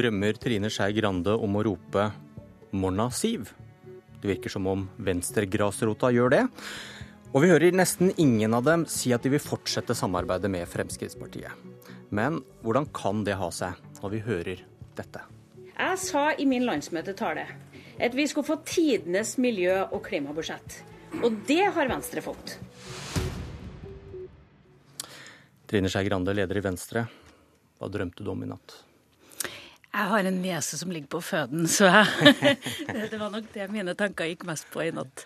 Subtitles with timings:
[0.00, 2.10] drømmer Trine Skei Grande om å rope
[2.72, 3.52] 'Morna, Siv'?
[4.20, 6.44] Det virker som om venstregrasrota gjør det.
[7.30, 11.52] Og vi hører nesten ingen av dem si at de vil fortsette samarbeidet med Fremskrittspartiet.
[12.10, 14.64] Men hvordan kan det ha seg når vi hører
[14.98, 15.22] dette?
[15.70, 17.46] Jeg sa i min landsmøtetale
[18.00, 20.82] at vi skulle få tidenes miljø- og klimabudsjett.
[21.22, 22.58] Og det har Venstre fått.
[25.70, 27.06] Trine Skei Grande, leder i Venstre.
[27.78, 28.89] Hva drømte du om i natt?
[29.90, 32.58] Jeg har en niese som ligger på føden, så jeg,
[33.10, 35.24] det var nok det mine tanker gikk mest på i natt.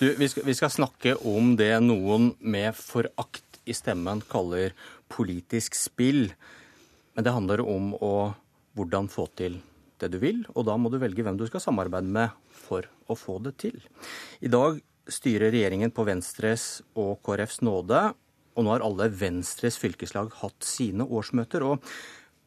[0.00, 4.74] Du, vi, skal, vi skal snakke om det noen med forakt i stemmen kaller
[5.12, 6.26] politisk spill.
[7.14, 8.16] Men det handler om å,
[8.74, 9.60] hvordan få til
[10.02, 13.14] det du vil, og da må du velge hvem du skal samarbeide med for å
[13.18, 13.78] få det til.
[14.42, 18.02] I dag styrer regjeringen på Venstres og KrFs nåde,
[18.54, 21.62] og nå har alle Venstres fylkeslag hatt sine årsmøter.
[21.62, 21.82] og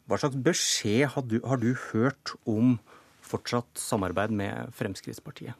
[0.07, 2.77] hva slags beskjed har du, har du hørt om
[3.27, 5.55] fortsatt samarbeid med Fremskrittspartiet?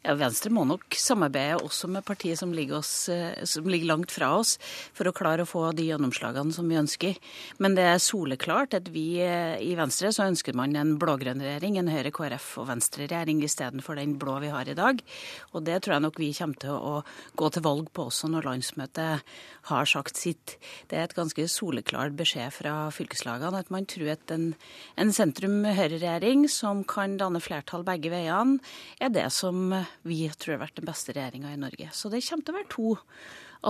[0.00, 4.12] Ja, Venstre må nok samarbeide også med partier som ligger, oss, eh, som ligger, langt
[4.14, 4.54] fra oss,
[4.96, 7.18] for å klare å få de gjennomslagene som vi ønsker.
[7.60, 11.76] Men det er soleklart at vi eh, i Venstre så ønsker man en blå-grønn regjering,
[11.76, 15.04] en Høyre, KrF og Venstre-regjering istedenfor den blå vi har i dag.
[15.52, 16.94] Og det tror jeg nok vi kommer til å
[17.36, 19.36] gå til valg på også når landsmøtet
[19.68, 20.56] har sagt sitt.
[20.88, 24.54] Det er et ganske soleklar beskjed fra fylkeslagene at man tror at en,
[24.96, 28.64] en sentrum-høyre-regjering som kan danne flertall begge veiene,
[28.96, 29.74] er det som
[30.06, 31.90] vi tror har vært den beste regjeringa i Norge.
[31.96, 32.92] Så det kommer til å være to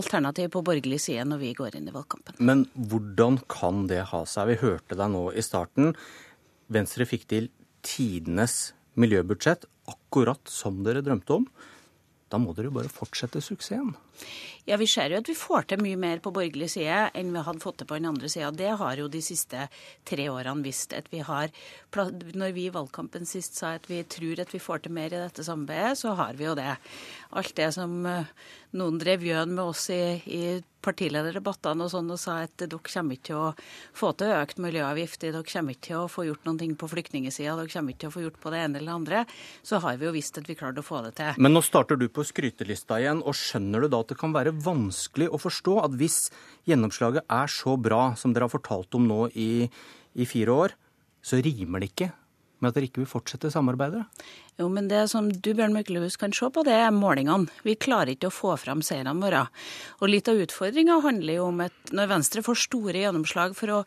[0.01, 2.39] alternativ på borgerlig side når vi går inn i valgkampen.
[2.39, 4.53] Men hvordan kan det ha seg?
[4.53, 5.95] Vi hørte deg nå i starten.
[6.71, 7.51] Venstre fikk til
[7.87, 11.47] tidenes miljøbudsjett, akkurat som dere drømte om.
[12.31, 13.95] Da må dere jo bare fortsette suksessen.
[14.69, 17.43] Ja, Vi ser jo at vi får til mye mer på borgerlig side enn vi
[17.43, 18.51] hadde fått til på den andre sida.
[18.55, 19.69] Det har jo de siste
[20.07, 20.93] tre årene visst.
[20.93, 21.51] at vi har,
[21.91, 25.27] Når vi i valgkampen sist sa at vi tror at vi får til mer i
[25.27, 26.77] dette samarbeidet, så har vi jo det.
[27.33, 28.25] Alt det som eh,
[28.73, 33.17] noen drev gjøn med oss i, i partilederdebattene og sånn og sa at dere kommer
[33.17, 33.49] ikke til å
[33.97, 37.57] få til økt miljøavgift, dere kommer ikke til å få gjort noen ting på flyktningsida,
[37.59, 39.25] dere kommer ikke til å få gjort på det ene eller det andre,
[39.67, 41.43] så har vi jo visst at vi klarte å få det til.
[41.43, 45.31] Men nå starter du på skrytelista igjen, og skjønner du da det kan være vanskelig
[45.31, 46.29] å forstå at hvis
[46.69, 49.67] gjennomslaget er så bra som dere har fortalt om nå i,
[50.15, 50.77] i fire år,
[51.23, 52.11] så rimer det ikke
[52.61, 54.03] med at dere ikke vil fortsette samarbeidet?
[54.61, 57.49] Jo, men det som du Bjørn Myklebust, kan se på, det er målingene.
[57.65, 59.47] Vi klarer ikke å få fram seirene våre.
[60.03, 63.79] Og litt av utfordringa handler jo om at når Venstre får store gjennomslag for å,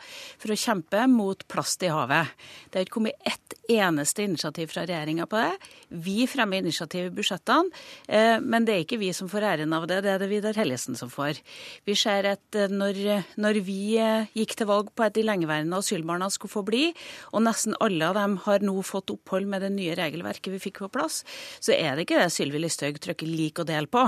[0.41, 2.31] for å kjempe mot plast i havet
[2.71, 5.69] Det har ikke kommet ett eneste initiativ fra regjeringa på det.
[6.03, 7.69] Vi fremmer initiativ i budsjettene,
[8.07, 10.57] eh, men det er ikke vi som får æren av det, det er det Vidar
[10.57, 11.39] Helgesen som får.
[11.85, 12.99] Vi ser at eh, når,
[13.37, 16.89] når vi eh, gikk til valg på at de lengeværende asylbarna skulle få bli,
[17.31, 20.83] og nesten alle av dem har nå fått opphold med det nye regelverket vi fikk
[20.85, 21.21] på plass,
[21.63, 24.07] så er det ikke det Sylvi Listhaug trykker lik og del på.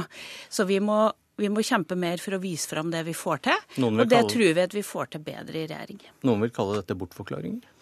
[0.50, 1.04] Så vi må
[1.36, 3.64] vi må kjempe mer for å vise fram det vi får til.
[3.84, 4.30] Og det kalle...
[4.32, 6.00] tror vi at vi får til bedre i regjering.
[6.28, 7.75] Noen vil kalle dette bortforklaringer?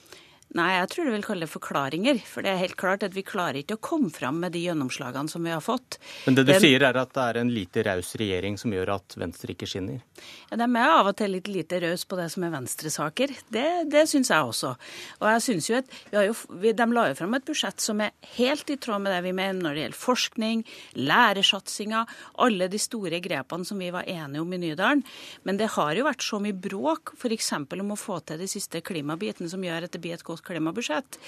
[0.53, 2.19] Nei, jeg tror du vil kalle det forklaringer.
[2.29, 5.31] For det er helt klart at vi klarer ikke å komme fram med de gjennomslagene
[5.31, 5.97] som vi har fått.
[6.27, 8.91] Men det du Den, sier er at det er en lite raus regjering som gjør
[8.99, 10.03] at Venstre ikke skinner?
[10.51, 13.33] Ja, De er av og til litt lite rause på det som er Venstre-saker.
[13.49, 14.75] Det, det syns jeg også.
[15.23, 18.13] Og jeg synes jo at jo, vi, De la jo fram et budsjett som er
[18.35, 20.63] helt i tråd med det vi mener når det gjelder forskning,
[21.01, 22.03] lærersatsinga,
[22.45, 25.01] alle de store grepene som vi var enige om i Nydalen.
[25.49, 27.51] Men det har jo vært så mye bråk f.eks.
[27.57, 31.19] om å få til de siste klimabitene som gjør at det blir et godt klimabudsjett.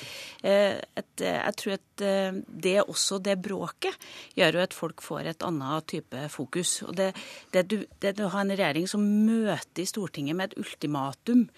[0.44, 3.96] Eh, et, jeg tror at eh, det også, det bråket,
[4.40, 6.78] gjør jo at folk får et annet type fokus.
[6.88, 7.12] Og det,
[7.54, 11.50] det, du, det du har en regjering som møter Stortinget med et ultimatum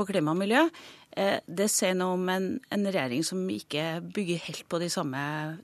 [0.00, 0.62] på klima og miljø,
[1.18, 5.20] eh, det sier noe om en, en, regjering som ikke bygger helt på de samme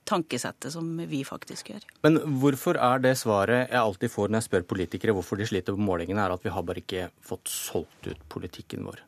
[0.09, 1.87] tankesettet som vi faktisk gjør.
[2.07, 5.77] Men hvorfor er det svaret jeg alltid får når jeg spør politikere hvorfor de sliter
[5.77, 9.05] på målingene, er at vi har bare ikke fått solgt ut politikken vår?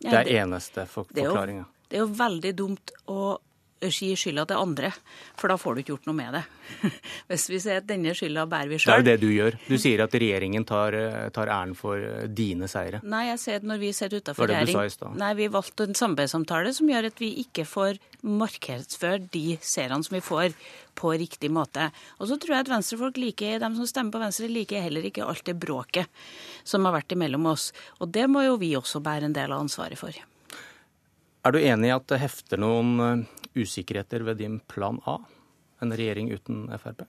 [0.00, 1.66] Det er eneste for, forklaringa.
[1.88, 3.38] Det er jo veldig dumt å
[3.80, 4.90] gi skylda til andre,
[5.38, 6.42] for da får du ikke gjort noe med det.
[7.30, 8.90] Hvis vi sier at denne skylda bærer vi sjøl.
[8.90, 9.58] Det er jo det du gjør.
[9.68, 10.96] Du sier at regjeringen tar,
[11.34, 13.02] tar æren for dine seire.
[13.06, 14.96] Nei, jeg sier at når vi sitter utafor regjering Hva er det du sa i
[14.96, 15.22] stad?
[15.22, 20.18] Nei, vi valgte en samarbeidssamtale som gjør at vi ikke får markedsført de seirene som
[20.18, 20.54] vi får,
[20.98, 21.90] på riktig måte.
[22.18, 25.26] Og så tror jeg at venstrefolk liker, de som stemmer på Venstre, liker heller ikke
[25.26, 26.10] alt det bråket
[26.66, 27.70] som har vært imellom oss.
[28.02, 30.18] Og det må jo vi også bære en del av ansvaret for.
[31.48, 33.20] Er du enig i at det hefter noen eh,
[33.56, 35.14] usikkerheter ved din plan A,
[35.80, 37.06] en regjering uten Frp?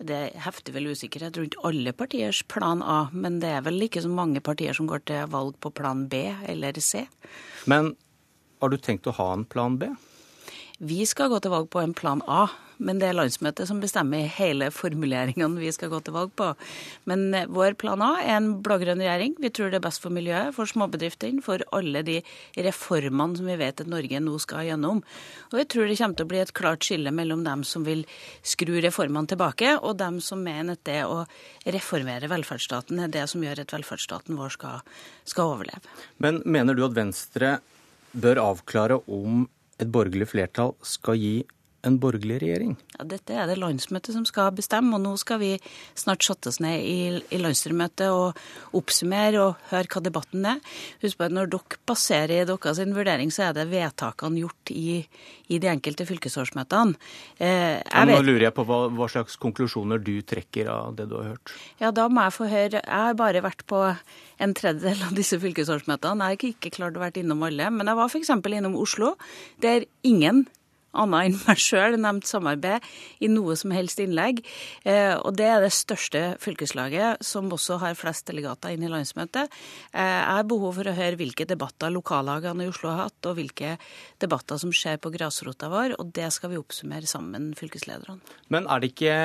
[0.00, 4.08] Det hefter vel usikkerhet rundt alle partiers plan A, men det er vel ikke så
[4.08, 7.04] mange partier som går til valg på plan B eller C.
[7.68, 7.92] Men
[8.64, 9.90] har du tenkt å ha en plan B?
[10.80, 12.46] Vi skal gå til valg på en plan A,
[12.82, 16.50] men det er landsmøtet som bestemmer hele formuleringene vi skal gå til valg på.
[17.10, 19.36] Men eh, vår plan A er en blå-grønn regjering.
[19.42, 22.18] Vi tror det er best for miljøet, for småbedriftene, for alle de
[22.56, 25.02] reformene som vi vet at Norge nå skal gjennom.
[25.52, 28.04] Og jeg tror det kommer til å bli et klart skille mellom dem som vil
[28.46, 31.22] skru reformene tilbake, og dem som mener at det å
[31.72, 34.84] reformere velferdsstaten er det som gjør at velferdsstaten vår skal,
[35.28, 35.96] skal overleve.
[36.22, 37.56] Men mener du at Venstre
[38.12, 39.46] bør avklare om
[39.80, 41.36] et borgerlig flertall skal gi
[41.86, 42.76] en borgerlig regjering?
[42.96, 45.50] Ja, Dette er det landsmøtet som skal bestemme, og nå skal vi
[45.98, 46.96] snart sette oss ned i,
[47.34, 48.38] i landsstyremøtet og
[48.78, 50.60] oppsummere og høre hva debatten er.
[51.02, 55.00] Husk på at når dere baserer deres vurdering, så er det vedtakene gjort i,
[55.50, 56.94] i de enkelte fylkesårsmøtene.
[57.42, 61.18] Eh, ja, nå lurer jeg på hva, hva, slags konklusjoner du trekker av det du
[61.18, 61.56] har hørt?
[61.82, 62.78] Ja, da må jeg få høre.
[62.78, 63.84] Jeg har bare vært på
[64.42, 66.30] en tredjedel av disse fylkesårsmøtene.
[66.30, 68.34] Jeg har ikke klart å være innom alle, men jeg var f.eks.
[68.38, 69.16] innom Oslo,
[69.62, 70.46] der ingen
[70.92, 72.84] annet enn meg sjøl nevnt samarbeid
[73.22, 74.42] i noe som helst innlegg.
[74.84, 79.52] Eh, og det er det største fylkeslaget, som også har flest delegater inn i landsmøtet.
[79.92, 83.38] Eh, jeg har behov for å høre hvilke debatter lokallagene i Oslo har hatt, og
[83.40, 83.76] hvilke
[84.22, 88.20] debatter som skjer på grasrota vår, og det skal vi oppsummere sammen, fylkeslederne.
[88.52, 89.16] Men er det ikke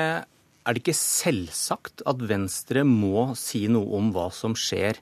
[0.68, 4.98] er det ikke selvsagt at Venstre må si noe om hva som skjer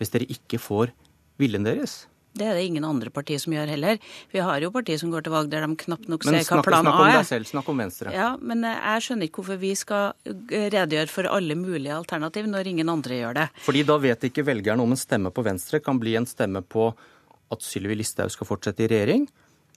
[0.00, 0.94] hvis dere ikke får
[1.42, 2.06] viljen deres?
[2.32, 3.98] Det er det ingen andre partier som gjør heller.
[4.32, 6.88] Vi har jo partier som går til valg der de knapt nok ser hva plan
[6.88, 6.94] A er.
[6.94, 8.14] Snakk om deg selv, snakk om Venstre.
[8.16, 12.48] Ja, Men eh, jeg skjønner ikke hvorfor vi skal eh, redegjøre for alle mulige alternativ
[12.48, 13.46] når ingen andre gjør det.
[13.66, 16.88] Fordi da vet ikke velgerne om en stemme på Venstre kan bli en stemme på
[17.52, 19.26] at Sylvi Listhaug skal fortsette i regjering,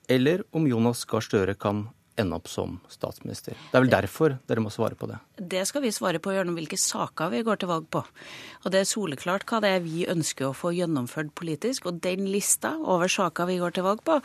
[0.08, 3.56] eller om Jonas Gahr Støre kan ende opp som statsminister.
[3.72, 5.18] Det er vel derfor dere må svare på det?
[5.36, 8.02] Det skal vi svare på gjennom hvilke saker vi går til valg på.
[8.64, 11.90] Og det er soleklart hva det er vi ønsker å få gjennomført politisk.
[11.90, 14.20] Og den lista over saker vi går til valg på,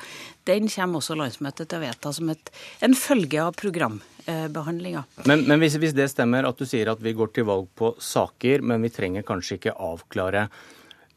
[0.50, 2.54] den kommer også landsmøtet til å vedta som et,
[2.86, 5.04] en følge av programbehandlinga.
[5.26, 7.94] Men, men hvis, hvis, det stemmer at du sier at vi går til valg på
[7.98, 10.46] saker, men vi trenger kanskje ikke avklare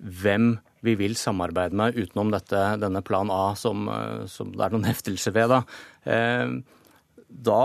[0.04, 4.74] hvem vi vil samarbeide med utenom dette, denne plan A, som, eh, som, det er
[4.76, 5.54] noen heftelser ved.
[5.54, 5.62] Da.
[6.04, 6.58] Eh,
[7.28, 7.64] da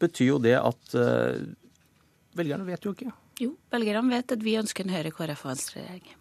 [0.00, 1.42] betyr jo det at eh,
[2.38, 3.12] velgerne vet jo ikke.
[3.38, 6.16] Jo, velgerne vet at vi ønsker en Høyre, KrF og Venstre-regjering.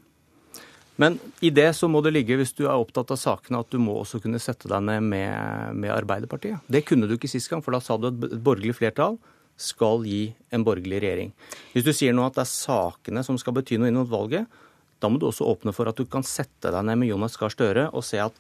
[0.98, 3.78] Men i det så må det ligge, hvis du er opptatt av sakene, at du
[3.82, 6.66] må også kunne sette deg ned med, med Arbeiderpartiet.
[6.68, 9.20] Det kunne du ikke sist gang, for da sa du at et borgerlig flertall
[9.58, 10.24] skal gi
[10.54, 11.34] en borgerlig regjering.
[11.74, 14.50] Hvis du sier nå at det er sakene som skal bety noe inn mot valget,
[15.00, 17.54] da må du også åpne for at du kan sette deg ned med Jonas Gahr
[17.54, 18.38] Støre og se at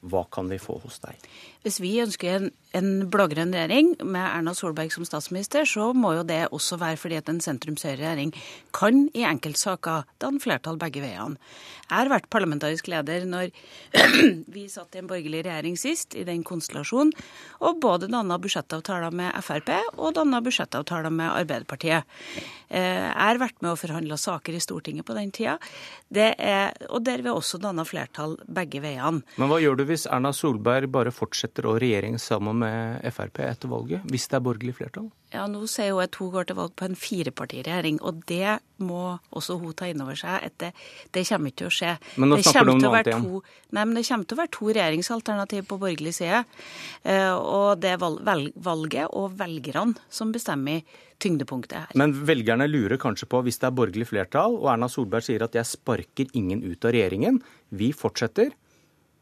[0.00, 1.28] hva kan vi få hos deg?
[1.66, 6.26] Hvis vi ønsker en, en blå-grønn regjering med Erna Solberg som statsminister, så må jo
[6.26, 8.30] det også være fordi at en sentrumsregjering
[8.76, 11.40] kan i enkeltsaker danne flertall begge veiene.
[11.88, 13.50] Jeg har vært parlamentarisk leder når
[14.54, 17.14] vi satt i en borgerlig regjering sist, i den konstellasjonen,
[17.64, 22.04] og både danna budsjettavtaler med Frp og danna budsjettavtaler med Arbeiderpartiet.
[22.68, 25.56] Eh, jeg har vært med og forhandla saker i Stortinget på den tida,
[26.12, 29.24] er, og der vi også danna flertall begge veiene.
[29.40, 33.70] Men hva gjør du hvis Erna Solberg bare fortsetter å regjere sammen med Frp etter
[33.70, 35.08] valget, hvis det er borgerlig flertall?
[35.32, 39.18] Ja, Nå sier jo at hun går til valg på en firepartiregjering, og det må
[39.36, 40.46] også hun ta inn over seg.
[40.46, 40.70] at Det,
[41.12, 41.90] det kommer ikke til å skje.
[42.16, 43.26] Men nå snakker du om noe annet igjen.
[43.26, 43.42] To,
[43.76, 46.44] nei, men Det kommer til å være to regjeringsalternativ på borgerlig side.
[47.02, 50.80] Eh, og det er valget og velgerne som bestemmer
[51.20, 51.98] tyngdepunktet her.
[51.98, 55.56] Men velgerne lurer kanskje på, hvis det er borgerlig flertall, og Erna Solberg sier at
[55.58, 57.42] jeg sparker ingen ut av regjeringen,
[57.74, 58.54] vi fortsetter.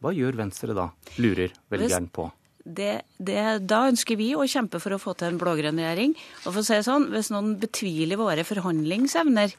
[0.02, 0.90] Hva gjør Venstre da,
[1.22, 2.30] lurer velgeren på?
[2.66, 3.38] det, det,
[3.70, 6.16] da ønsker vi å kjempe for å få til en blå-grønn regjering.
[6.44, 9.54] Og for å si det sånn, Hvis noen betviler våre forhandlingsevner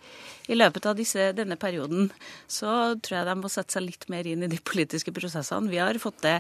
[0.52, 2.12] i løpet av disse, denne perioden,
[2.52, 5.72] så tror jeg de må sette seg litt mer inn i de politiske prosessene.
[5.72, 6.40] Vi har fått til,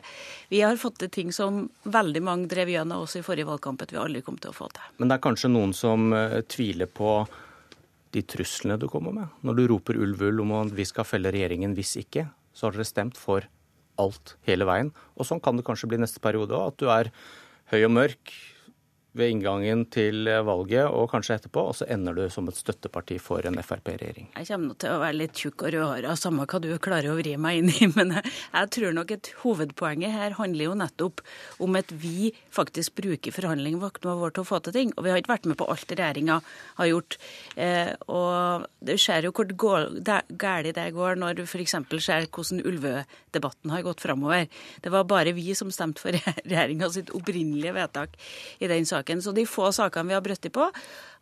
[0.51, 3.96] vi har fått til ting som veldig mange drev gjennom også i forrige valgkamp, at
[3.96, 4.96] vi aldri kom til å få til.
[5.00, 7.22] Men det er kanskje noen som uh, tviler på
[8.12, 9.39] de truslene du kommer med?
[9.44, 12.75] Når du roper ulv ulv om at vi skal felle regjeringen hvis ikke, så har
[12.75, 13.48] dere stemt for
[14.01, 14.94] alt hele veien.
[15.18, 17.12] Og sånn kan det kanskje bli neste periode òg, at du er
[17.74, 18.34] høy og mørk,
[19.17, 23.45] ved inngangen til valget og kanskje etterpå, og så ender du som et støtteparti for
[23.47, 24.29] en Frp-regjering?
[24.36, 27.36] Jeg kommer til å være litt tjukk og rødhåra, samme hva du klarer å vri
[27.41, 27.89] meg inn i.
[27.97, 31.24] Men jeg tror nok at hovedpoenget her handler jo nettopp
[31.63, 34.93] om at vi faktisk bruker forhandlingene våre til å få til ting.
[34.95, 36.39] Og vi har ikke vært med på alt regjeringa
[36.79, 37.19] har gjort.
[37.55, 41.75] Eh, og det ser jo hvor galt det går når du f.eks.
[42.03, 44.47] ser hvordan ulvedebatten har gått framover.
[44.83, 46.15] Det var bare vi som stemte for
[46.47, 48.17] regjeringa sitt opprinnelige vedtak
[48.59, 49.22] i den saken saken.
[49.22, 50.72] Så de få sakene vi har brøttet på,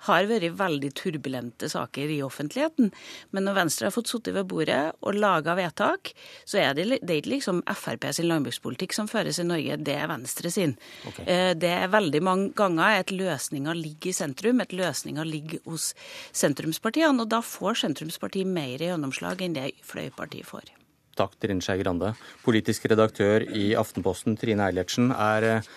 [0.05, 2.91] har vært veldig turbulente saker i offentligheten.
[3.31, 6.13] Men når Venstre har fått sittet ved bordet og laga vedtak,
[6.45, 9.95] så er det, det er ikke liksom Frp sin landbrukspolitikk som føres i Norge, det
[9.95, 10.75] er Venstre sin.
[11.07, 11.25] Okay.
[11.25, 15.93] Eh, det er veldig mange ganger at løsninga ligger i sentrum, at løsninga ligger hos
[16.33, 17.21] sentrumspartiene.
[17.21, 20.73] Og da får sentrumspartiet mer gjennomslag enn det fløypartiet får.
[21.15, 22.11] Takk, Trine Skei Grande.
[22.43, 25.13] Politisk redaktør i Aftenposten, Trine Eilertsen.
[25.15, 25.69] Er eh,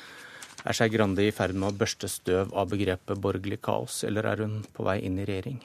[0.65, 4.45] er Skei Grande i ferd med å børste støv av begrepet borgerlig kaos, eller er
[4.45, 5.61] hun på vei inn i regjering?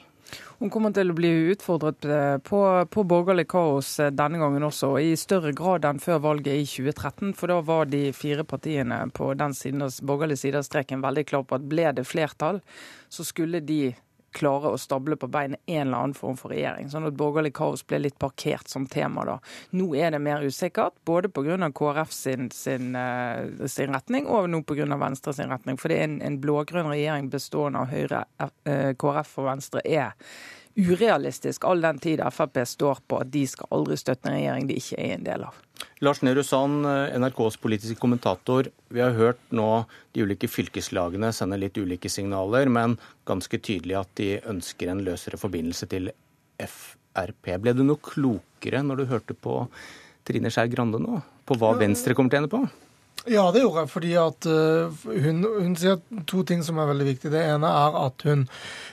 [0.58, 2.60] Hun kommer til å bli utfordret eh, på,
[2.90, 7.34] på, borgerlig kaos eh, denne gangen også, i større grad enn før valget i 2013.
[7.38, 11.48] For da var de fire partiene på den siden borgerlige siden av streken veldig klare
[11.50, 12.62] på at ble det flertall,
[13.12, 13.94] så skulle de
[14.34, 16.90] klare å stable på beina en eller annen form for regjering.
[16.92, 19.38] Sånn at borgerlig kaos ble litt parkert som tema da.
[19.76, 21.56] Nå er det mer usikkert, både pga.
[21.74, 24.88] KrF sin, sin, eh, sin, retning og nå pga.
[24.98, 25.78] Venstre sin retning.
[25.80, 28.24] For det er en, en blå-grønn regjering bestående av Høyre,
[28.64, 30.14] eh, KrF og Venstre er
[30.74, 34.80] urealistisk all den tid Frp står på at de skal aldri støtte en regjering de
[34.80, 35.63] ikke er en del av.
[36.04, 36.84] Lars Nehru Sand,
[37.16, 38.68] NRKs politiske kommentator.
[38.92, 44.10] Vi har hørt nå de ulike fylkeslagene sende litt ulike signaler, men ganske tydelig at
[44.20, 46.10] de ønsker en løsere forbindelse til
[46.60, 47.54] Frp.
[47.64, 49.62] Ble du noe klokere når du hørte på
[50.28, 51.22] Trine Skei Grande nå?
[51.48, 52.83] På hva Venstre kommer til å ende på?
[53.24, 53.88] Ja, det gjorde jeg.
[53.88, 55.96] fordi at uh, hun, hun, sier
[56.28, 57.32] to ting som er veldig viktige.
[57.32, 58.42] Det ene er at hun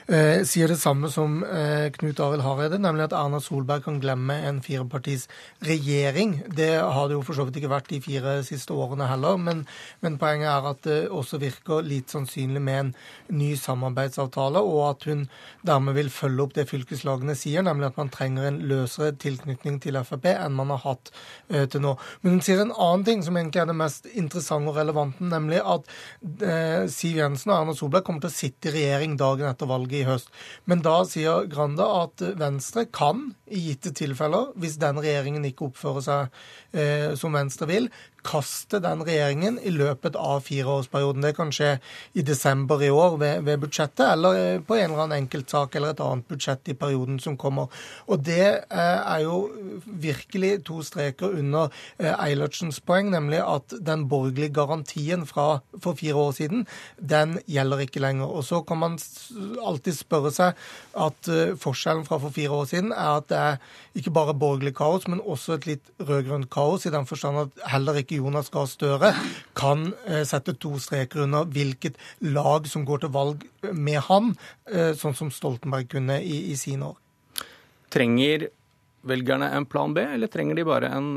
[0.08, 4.38] eh, sier det samme som eh, Knut Arild Hareide, nemlig at Erna Solberg kan glemme
[4.48, 5.26] en firepartis
[5.68, 6.38] regjering.
[6.48, 9.36] Det har det jo for så vidt ikke vært de fire siste årene heller.
[9.36, 9.66] Men,
[10.00, 12.94] men, poenget er at det også virker litt sannsynlig med en
[13.36, 15.26] ny samarbeidsavtale, og at hun
[15.60, 20.00] dermed vil følge opp det fylkeslagene sier, nemlig at man trenger en løsere tilknytning til
[20.08, 21.12] Frp enn man har hatt
[21.52, 21.94] til nå.
[22.22, 25.60] Men hun sier en annen ting som egentlig er det mest interessant og relevant, nemlig
[25.60, 25.88] at
[26.46, 29.98] eh, Siv Jensen og Erna Solberg kommer til å sitte i regjering dagen etter valget
[30.00, 30.32] i høst.
[30.70, 36.06] Men da sier Grande at Venstre kan, i gitte tilfeller, hvis den regjeringen ikke oppfører
[36.06, 37.90] seg eh, som Venstre vil,
[38.26, 41.24] kaste den regjeringen i løpet av fireårsperioden.
[41.24, 41.76] Det kan skje
[42.18, 45.94] i desember i år ved, ved, budsjettet, eller eh, på en eller annen enkeltsak eller
[45.94, 47.72] et annet budsjett i perioden som kommer.
[48.06, 49.40] Og det eh, er jo
[49.86, 56.18] virkelig to streker under eh, Eilertsens poeng, nemlig at den borgerlige garantien fra for fire
[56.28, 58.30] år siden, den gjelder ikke lenger.
[58.30, 58.98] Og så kan man
[59.62, 60.58] alltid spørre seg
[60.98, 61.28] at
[61.60, 63.56] forskjellen fra for fire år siden er at det er
[63.98, 67.98] ikke bare borgerlig kaos, men også et litt rød-grønt kaos, i den forstand at heller
[68.00, 69.12] ikke Jonas Gahr Støre
[69.58, 74.34] kan uh, sette to streker under hvilket lag som går til valg med han,
[74.72, 77.46] uh, sånn som Stoltenberg kunne i, i sine år.
[77.92, 78.48] Trenger
[79.06, 81.08] velgerne en plan B, eller trenger de bare en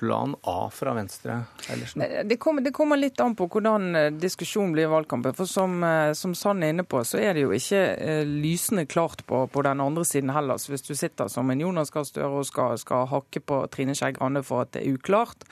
[0.00, 1.42] plan A fra Venstre?
[2.24, 5.34] Det kommer, det kommer, litt an på hvordan eh, diskusjonen blir i valgkampen.
[5.36, 8.86] For som, eh, som Sand er inne på, så er det jo ikke eh, lysende
[8.88, 10.56] klart på, på den andre siden heller.
[10.56, 13.92] Så hvis du sitter som en Jonas Gahr Støre og skal, skal, hakke på Trine
[13.98, 15.44] Skei Grande for at det er uklart,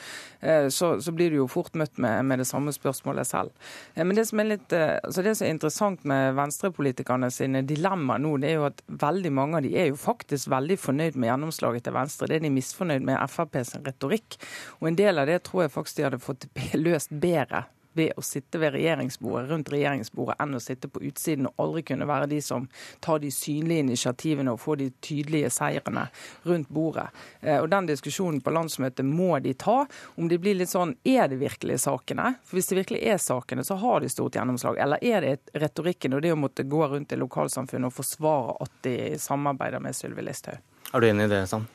[0.71, 3.51] så, så, blir du jo fort møtt med, med det samme spørsmålet selv.
[3.97, 8.37] Men det som er litt, altså det som er interessant med venstrepolitikerne sine dilemmaer nå,
[8.39, 11.89] det er jo at veldig mange av de er jo faktisk veldig fornøyd med gjennomslaget
[11.89, 12.31] til Venstre.
[12.31, 14.38] Det er de misfornøyd med Frp sin retorikk.
[14.79, 16.49] Og en del av det tror jeg faktisk de hadde fått
[16.87, 17.67] løst bedre
[17.99, 22.07] ved å sitte ved regjeringsbordet, rundt regjeringsbordet enn å sitte på utsiden og aldri kunne
[22.09, 22.69] være de som
[23.05, 26.07] tar de synlige initiativene og får de tydelige seirene
[26.47, 27.09] rundt bordet.
[27.41, 29.81] Eh, og Den diskusjonen på landsmøtet må de ta.
[30.17, 32.35] Om de blir litt sånn er det virkelig sakene?
[32.45, 34.79] For Hvis det virkelig er sakene, så har de stort gjennomslag.
[34.85, 38.79] Eller er det retorikken og det å måtte gå rundt i lokalsamfunnet og forsvare at
[38.87, 40.63] de samarbeider med Sylvi Listhaug?
[40.95, 41.67] Er du enig i det, Sand?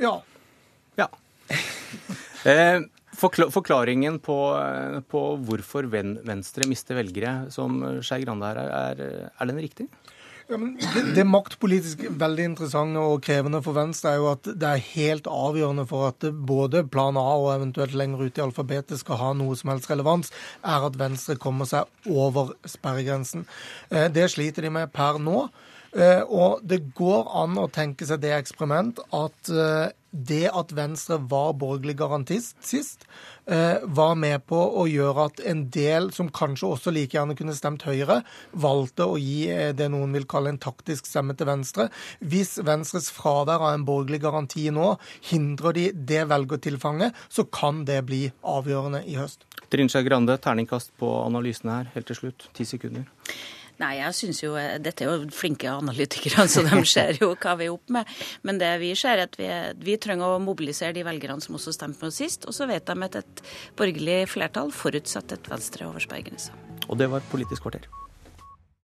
[0.00, 0.16] Ja.
[0.96, 1.08] Ja.
[2.44, 2.82] Eh,
[3.16, 4.34] forklaringen på,
[5.08, 9.00] på, hvorfor Venstre mister velgere, som Skei Grande her, er,
[9.32, 9.86] er den riktig?
[10.44, 14.82] Ja, det, det maktpolitisk veldig interessante og krevende for Venstre er jo at det er
[14.90, 19.30] helt avgjørende for at både plan A og eventuelt lenger ut i alfabetet skal ha
[19.38, 23.46] noe som helst relevans, er at Venstre kommer seg over sperregrensen.
[23.88, 25.46] Eh, det sliter de med per nå.
[25.94, 31.18] Eh, og det går an å tenke seg det eksperiment at eh, det at Venstre
[31.30, 33.04] var borgerlig garantist sist,
[33.46, 37.56] eh, var med på å gjøre at en del som kanskje også like gjerne kunne
[37.56, 41.88] stemt Høyre, valgte å gi det noen vil kalle en taktisk stemme til Venstre.
[42.22, 44.94] Hvis Venstres fravær av en borgerlig garanti nå
[45.30, 49.44] hindrer de det velgertilfanget, så kan det bli avgjørende i høst.
[49.72, 52.48] Trine Skei Grande, terningkast på analysene her, helt til slutt.
[52.54, 53.08] Ti sekunder.
[53.82, 57.68] Nei, jeg syns jo Dette er jo flinke analytikere, så de ser jo hva vi
[57.68, 58.14] er opp med.
[58.46, 59.48] Men det vi ser, er at vi,
[59.82, 62.48] vi trenger å mobilisere de velgerne som også stemte på oss sist.
[62.48, 63.44] Og så vet de at et
[63.78, 66.54] borgerlig flertall forutsetter et Venstre over sperregrensa.
[66.88, 67.88] Og det var Politisk kvarter.